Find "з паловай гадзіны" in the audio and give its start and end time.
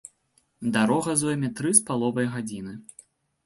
1.83-2.73